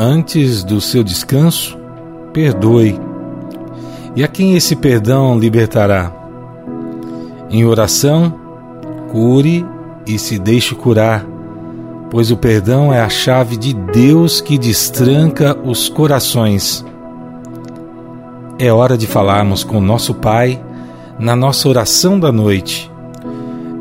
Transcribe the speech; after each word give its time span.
antes 0.00 0.64
do 0.64 0.80
seu 0.80 1.04
descanso, 1.04 1.78
perdoe. 2.32 2.98
E 4.16 4.24
a 4.24 4.28
quem 4.28 4.56
esse 4.56 4.74
perdão 4.74 5.38
libertará? 5.38 6.10
Em 7.50 7.66
oração, 7.66 8.32
cure 9.12 9.66
e 10.06 10.18
se 10.18 10.38
deixe 10.38 10.74
curar, 10.74 11.26
pois 12.10 12.30
o 12.30 12.36
perdão 12.36 12.90
é 12.90 13.00
a 13.00 13.10
chave 13.10 13.58
de 13.58 13.74
Deus 13.74 14.40
que 14.40 14.56
destranca 14.56 15.54
os 15.62 15.90
corações. 15.90 16.82
É 18.58 18.72
hora 18.72 18.96
de 18.96 19.06
falarmos 19.06 19.62
com 19.62 19.82
nosso 19.82 20.14
Pai 20.14 20.62
na 21.18 21.36
nossa 21.36 21.68
oração 21.68 22.18
da 22.18 22.32
noite. 22.32 22.90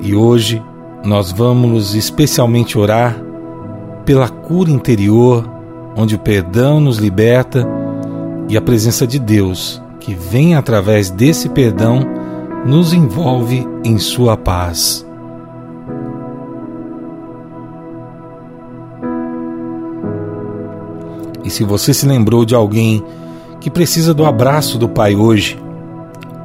E 0.00 0.14
hoje 0.14 0.62
nós 1.04 1.30
vamos 1.30 1.94
especialmente 1.94 2.78
orar 2.78 3.22
pela 4.06 4.28
cura 4.28 4.70
interior, 4.70 5.55
onde 5.96 6.14
o 6.14 6.18
perdão 6.18 6.78
nos 6.78 6.98
liberta 6.98 7.66
e 8.48 8.56
a 8.56 8.60
presença 8.60 9.06
de 9.06 9.18
Deus, 9.18 9.82
que 9.98 10.14
vem 10.14 10.54
através 10.54 11.10
desse 11.10 11.48
perdão, 11.48 12.00
nos 12.66 12.92
envolve 12.92 13.66
em 13.84 13.98
sua 13.98 14.36
paz. 14.36 15.06
E 21.44 21.50
se 21.50 21.64
você 21.64 21.94
se 21.94 22.06
lembrou 22.06 22.44
de 22.44 22.54
alguém 22.54 23.02
que 23.60 23.70
precisa 23.70 24.12
do 24.12 24.24
abraço 24.24 24.78
do 24.78 24.88
Pai 24.88 25.14
hoje, 25.14 25.58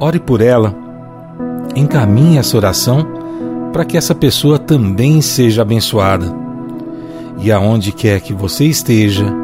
ore 0.00 0.18
por 0.18 0.40
ela, 0.40 0.74
encaminhe 1.74 2.38
essa 2.38 2.56
oração 2.56 3.06
para 3.72 3.84
que 3.84 3.96
essa 3.96 4.14
pessoa 4.14 4.58
também 4.58 5.20
seja 5.20 5.62
abençoada. 5.62 6.26
E 7.38 7.50
aonde 7.50 7.90
quer 7.90 8.20
que 8.20 8.32
você 8.32 8.64
esteja, 8.64 9.41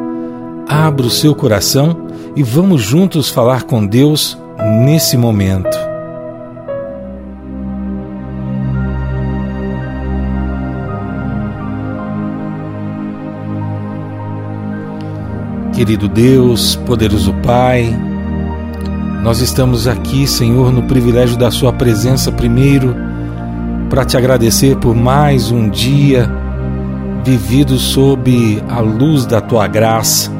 abra 0.69 1.07
o 1.07 1.09
seu 1.09 1.33
coração 1.33 2.07
e 2.35 2.43
vamos 2.43 2.83
juntos 2.83 3.27
falar 3.27 3.63
com 3.63 3.83
Deus 3.83 4.37
nesse 4.85 5.17
momento. 5.17 5.89
Querido 15.73 16.07
Deus, 16.07 16.75
poderoso 16.75 17.33
Pai, 17.41 17.97
nós 19.23 19.39
estamos 19.39 19.87
aqui, 19.87 20.27
Senhor, 20.27 20.71
no 20.71 20.83
privilégio 20.83 21.37
da 21.37 21.49
Sua 21.49 21.73
presença 21.73 22.31
primeiro, 22.31 22.95
para 23.89 24.05
te 24.05 24.15
agradecer 24.15 24.75
por 24.77 24.93
mais 24.93 25.51
um 25.51 25.67
dia 25.67 26.29
vivido 27.23 27.77
sob 27.77 28.61
a 28.69 28.81
luz 28.81 29.25
da 29.25 29.41
Tua 29.41 29.67
graça, 29.67 30.38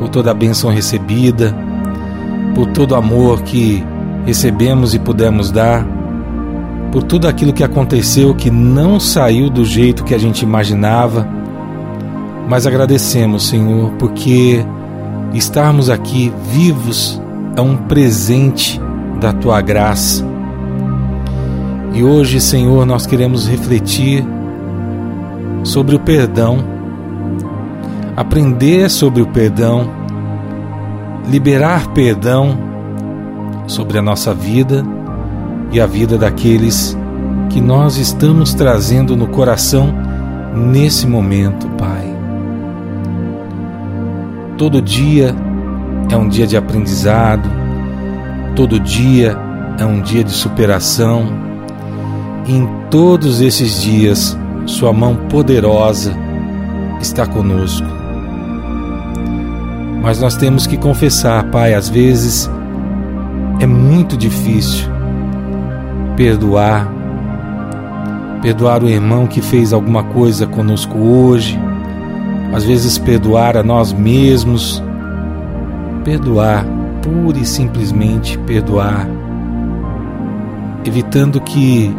por 0.00 0.08
toda 0.08 0.32
a 0.32 0.34
bênção 0.34 0.70
recebida, 0.70 1.54
por 2.56 2.66
todo 2.66 2.92
o 2.92 2.96
amor 2.96 3.42
que 3.42 3.84
recebemos 4.26 4.94
e 4.94 4.98
pudemos 4.98 5.52
dar, 5.52 5.86
por 6.90 7.04
tudo 7.04 7.28
aquilo 7.28 7.52
que 7.52 7.62
aconteceu 7.62 8.34
que 8.34 8.50
não 8.50 8.98
saiu 8.98 9.48
do 9.48 9.64
jeito 9.64 10.02
que 10.02 10.14
a 10.14 10.18
gente 10.18 10.42
imaginava 10.42 11.38
mas 12.50 12.66
agradecemos, 12.66 13.46
Senhor, 13.46 13.92
porque 13.92 14.66
estarmos 15.32 15.88
aqui 15.88 16.32
vivos 16.50 17.22
é 17.56 17.60
um 17.60 17.76
presente 17.76 18.80
da 19.20 19.32
tua 19.32 19.60
graça. 19.60 20.26
E 21.94 22.02
hoje, 22.02 22.40
Senhor, 22.40 22.84
nós 22.84 23.06
queremos 23.06 23.46
refletir 23.46 24.26
sobre 25.62 25.94
o 25.94 26.00
perdão, 26.00 26.58
aprender 28.20 28.90
sobre 28.90 29.22
o 29.22 29.26
perdão, 29.26 29.90
liberar 31.26 31.88
perdão 31.94 32.58
sobre 33.66 33.96
a 33.96 34.02
nossa 34.02 34.34
vida 34.34 34.84
e 35.72 35.80
a 35.80 35.86
vida 35.86 36.18
daqueles 36.18 36.94
que 37.48 37.62
nós 37.62 37.96
estamos 37.96 38.52
trazendo 38.52 39.16
no 39.16 39.26
coração 39.26 39.94
nesse 40.54 41.06
momento, 41.06 41.66
Pai. 41.78 42.14
Todo 44.58 44.82
dia 44.82 45.34
é 46.10 46.16
um 46.16 46.28
dia 46.28 46.46
de 46.46 46.58
aprendizado, 46.58 47.48
todo 48.54 48.78
dia 48.78 49.34
é 49.78 49.84
um 49.86 50.02
dia 50.02 50.22
de 50.22 50.32
superação. 50.32 51.24
E 52.46 52.54
em 52.54 52.68
todos 52.90 53.40
esses 53.40 53.80
dias, 53.80 54.36
Sua 54.66 54.92
mão 54.92 55.16
poderosa 55.16 56.14
está 57.00 57.26
conosco. 57.26 57.99
Mas 60.02 60.20
nós 60.20 60.36
temos 60.36 60.66
que 60.66 60.76
confessar, 60.76 61.44
Pai, 61.50 61.74
às 61.74 61.88
vezes 61.88 62.50
é 63.60 63.66
muito 63.66 64.16
difícil 64.16 64.88
perdoar, 66.16 66.88
perdoar 68.42 68.82
o 68.82 68.88
irmão 68.88 69.26
que 69.26 69.42
fez 69.42 69.72
alguma 69.72 70.02
coisa 70.02 70.46
conosco 70.46 70.96
hoje 70.98 71.58
às 72.52 72.64
vezes 72.64 72.98
perdoar 72.98 73.56
a 73.56 73.62
nós 73.62 73.92
mesmos, 73.92 74.82
perdoar, 76.04 76.64
pura 77.02 77.38
e 77.38 77.44
simplesmente 77.44 78.36
perdoar, 78.38 79.08
evitando 80.84 81.40
que 81.40 81.94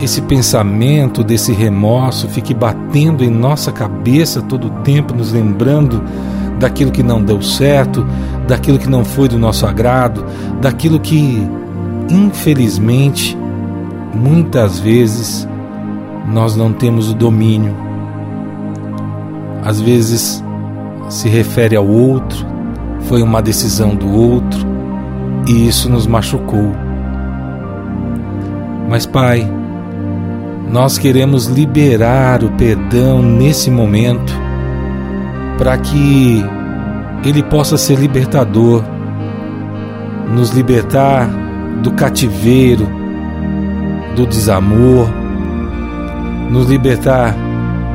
esse 0.00 0.22
pensamento 0.22 1.22
desse 1.22 1.52
remorso 1.52 2.28
fique 2.28 2.54
batendo 2.54 3.24
em 3.24 3.30
nossa 3.30 3.70
cabeça 3.70 4.42
todo 4.42 4.66
o 4.68 4.70
tempo, 4.82 5.14
nos 5.14 5.32
lembrando 5.32 6.02
daquilo 6.58 6.90
que 6.90 7.02
não 7.02 7.22
deu 7.22 7.42
certo, 7.42 8.06
daquilo 8.46 8.78
que 8.78 8.88
não 8.88 9.04
foi 9.04 9.28
do 9.28 9.38
nosso 9.38 9.66
agrado, 9.66 10.24
daquilo 10.60 10.98
que, 10.98 11.46
infelizmente, 12.08 13.36
muitas 14.14 14.78
vezes 14.78 15.48
nós 16.32 16.56
não 16.56 16.72
temos 16.72 17.10
o 17.10 17.14
domínio 17.14 17.86
às 19.66 19.80
vezes 19.80 20.44
se 21.08 21.28
refere 21.28 21.74
ao 21.74 21.84
outro, 21.84 22.46
foi 23.00 23.20
uma 23.20 23.42
decisão 23.42 23.96
do 23.96 24.08
outro 24.08 24.64
e 25.44 25.66
isso 25.66 25.90
nos 25.90 26.06
machucou. 26.06 26.72
Mas, 28.88 29.04
Pai, 29.04 29.44
nós 30.70 30.98
queremos 30.98 31.46
liberar 31.46 32.44
o 32.44 32.50
perdão 32.52 33.20
nesse 33.20 33.68
momento 33.68 34.32
para 35.58 35.76
que 35.78 36.44
ele 37.24 37.42
possa 37.42 37.76
ser 37.76 37.98
libertador, 37.98 38.82
nos 40.32 40.50
libertar 40.50 41.28
do 41.82 41.92
cativeiro, 41.92 42.88
do 44.14 44.26
desamor, 44.26 45.08
nos 46.50 46.68
libertar 46.68 47.34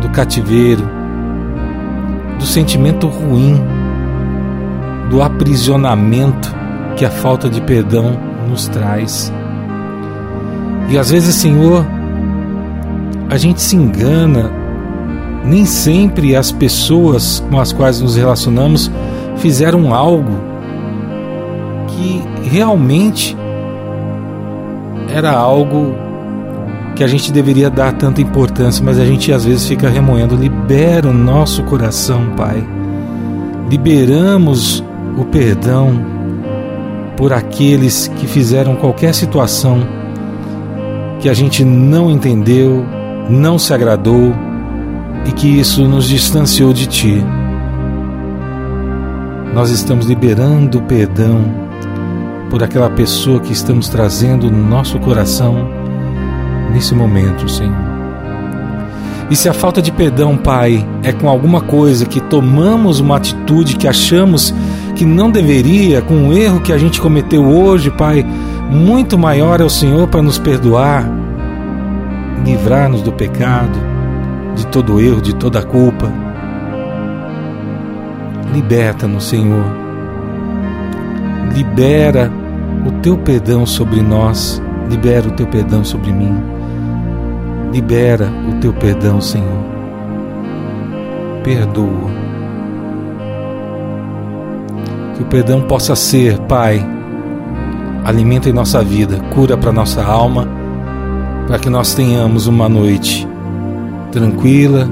do 0.01 0.09
cativeiro 0.09 1.01
do 2.41 2.47
sentimento 2.47 3.07
ruim, 3.07 3.61
do 5.11 5.21
aprisionamento 5.21 6.51
que 6.97 7.05
a 7.05 7.11
falta 7.11 7.47
de 7.47 7.61
perdão 7.61 8.17
nos 8.49 8.67
traz. 8.67 9.31
E 10.89 10.97
às 10.97 11.11
vezes, 11.11 11.35
Senhor, 11.35 11.85
a 13.29 13.37
gente 13.37 13.61
se 13.61 13.75
engana, 13.75 14.51
nem 15.43 15.65
sempre 15.65 16.35
as 16.35 16.51
pessoas 16.51 17.43
com 17.49 17.59
as 17.59 17.71
quais 17.71 18.01
nos 18.01 18.15
relacionamos 18.15 18.91
fizeram 19.37 19.93
algo 19.93 20.31
que 21.87 22.23
realmente 22.49 23.35
era 25.13 25.31
algo 25.31 25.95
que 26.95 27.03
a 27.03 27.07
gente 27.07 27.31
deveria 27.31 27.69
dar 27.69 27.93
tanta 27.93 28.21
importância, 28.21 28.83
mas 28.83 28.99
a 28.99 29.05
gente 29.05 29.31
às 29.31 29.45
vezes 29.45 29.67
fica 29.67 29.89
remoendo. 29.89 30.35
Libera 30.35 31.07
o 31.07 31.13
nosso 31.13 31.63
coração, 31.63 32.31
Pai. 32.37 32.63
Liberamos 33.69 34.83
o 35.17 35.25
perdão 35.25 35.93
por 37.17 37.33
aqueles 37.33 38.07
que 38.07 38.27
fizeram 38.27 38.75
qualquer 38.75 39.13
situação 39.13 39.79
que 41.19 41.29
a 41.29 41.33
gente 41.33 41.63
não 41.63 42.09
entendeu, 42.09 42.85
não 43.29 43.57
se 43.59 43.73
agradou 43.73 44.33
e 45.25 45.31
que 45.31 45.47
isso 45.47 45.87
nos 45.87 46.07
distanciou 46.07 46.73
de 46.73 46.87
Ti. 46.87 47.23
Nós 49.53 49.69
estamos 49.69 50.05
liberando 50.05 50.79
o 50.79 50.81
perdão 50.83 51.43
por 52.49 52.63
aquela 52.63 52.89
pessoa 52.89 53.39
que 53.39 53.51
estamos 53.51 53.89
trazendo 53.89 54.49
no 54.49 54.67
nosso 54.67 54.99
coração 54.99 55.69
nesse 56.73 56.93
momento, 56.95 57.49
Senhor. 57.49 57.91
E 59.29 59.35
se 59.35 59.47
a 59.47 59.53
falta 59.53 59.81
de 59.81 59.91
perdão, 59.91 60.35
Pai, 60.35 60.85
é 61.03 61.13
com 61.13 61.29
alguma 61.29 61.61
coisa 61.61 62.05
que 62.05 62.19
tomamos 62.19 62.99
uma 62.99 63.15
atitude 63.15 63.77
que 63.77 63.87
achamos 63.87 64.53
que 64.95 65.05
não 65.05 65.31
deveria, 65.31 66.01
com 66.01 66.13
um 66.13 66.33
erro 66.33 66.59
que 66.59 66.73
a 66.73 66.77
gente 66.77 66.99
cometeu 66.99 67.45
hoje, 67.45 67.89
Pai, 67.89 68.25
muito 68.69 69.17
maior 69.17 69.61
é 69.61 69.63
o 69.63 69.69
Senhor 69.69 70.07
para 70.09 70.21
nos 70.21 70.37
perdoar, 70.37 71.09
livrar-nos 72.43 73.01
do 73.01 73.13
pecado, 73.13 73.90
de 74.55 74.67
todo 74.67 74.99
erro, 74.99 75.21
de 75.21 75.33
toda 75.35 75.63
culpa. 75.63 76.11
Liberta-nos, 78.53 79.25
Senhor. 79.25 79.65
Libera 81.53 82.31
o 82.85 82.91
teu 83.01 83.17
perdão 83.17 83.65
sobre 83.65 84.01
nós. 84.01 84.61
Libera 84.89 85.27
o 85.27 85.31
teu 85.31 85.47
perdão 85.47 85.83
sobre 85.83 86.11
mim. 86.11 86.35
Libera 87.71 88.29
o 88.49 88.59
teu 88.59 88.73
perdão, 88.73 89.21
Senhor. 89.21 89.63
Perdoa. 91.43 92.11
Que 95.15 95.23
o 95.23 95.25
perdão 95.25 95.61
possa 95.61 95.95
ser, 95.95 96.37
Pai, 96.41 96.85
alimento 98.03 98.49
em 98.49 98.53
nossa 98.53 98.83
vida, 98.83 99.17
cura 99.33 99.57
para 99.57 99.71
nossa 99.71 100.03
alma, 100.03 100.47
para 101.47 101.59
que 101.59 101.69
nós 101.69 101.93
tenhamos 101.93 102.47
uma 102.47 102.67
noite 102.67 103.27
tranquila, 104.11 104.87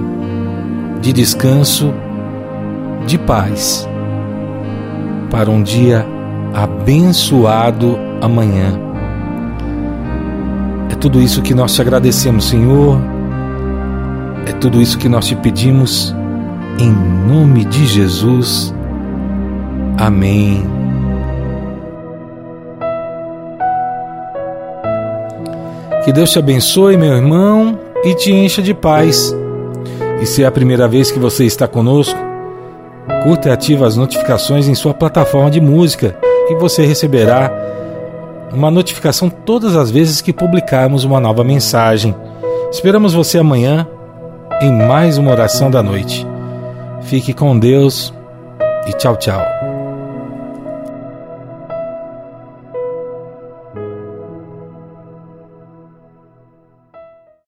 de 1.02 1.14
descanso, 1.14 1.94
de 3.06 3.18
paz, 3.18 3.88
para 5.30 5.50
um 5.50 5.62
dia 5.62 6.06
abençoado 6.54 7.98
amanhã. 8.22 8.80
É 10.92 10.96
tudo 10.96 11.22
isso 11.22 11.42
que 11.42 11.54
nós 11.54 11.74
te 11.74 11.82
agradecemos, 11.82 12.46
Senhor. 12.46 13.00
É 14.46 14.52
tudo 14.54 14.82
isso 14.82 14.98
que 14.98 15.08
nós 15.08 15.28
te 15.28 15.36
pedimos, 15.36 16.16
em 16.80 16.92
nome 16.92 17.66
de 17.66 17.86
Jesus. 17.86 18.74
Amém. 19.98 20.64
Que 26.04 26.14
Deus 26.14 26.32
te 26.32 26.40
abençoe, 26.40 26.98
meu 26.98 27.14
irmão, 27.14 27.78
e 28.04 28.14
te 28.14 28.32
encha 28.32 28.62
de 28.62 28.74
paz. 28.74 29.36
E 30.22 30.26
se 30.26 30.44
é 30.44 30.46
a 30.46 30.52
primeira 30.52 30.88
vez 30.88 31.12
que 31.12 31.20
você 31.20 31.46
está 31.46 31.68
conosco, 31.68 32.20
curta 33.24 33.50
e 33.50 33.52
ativa 33.52 33.88
as 33.88 33.96
notificações 33.96 34.68
em 34.68 34.76
sua 34.76 34.94
plataforma 34.94 35.50
de 35.50 35.62
música 35.62 36.18
e 36.50 36.56
você 36.56 36.86
receberá 36.86 37.52
uma 38.54 38.72
notificação 38.72 39.30
todas 39.30 39.76
as 39.76 39.92
vezes 39.92 40.22
que 40.22 40.34
publicarmos 40.34 41.04
uma 41.04 41.20
nova 41.20 41.44
mensagem. 41.44 42.16
Esperamos 42.72 43.14
você 43.14 43.38
amanhã 43.38 43.88
em 44.62 44.72
mais 44.72 45.18
uma 45.18 45.32
oração 45.32 45.70
da 45.70 45.82
noite. 45.82 46.26
Fique 47.02 47.34
com 47.34 47.58
Deus 47.58 48.14
e 48.88 48.94
tchau, 48.94 49.16
tchau. 49.16 49.69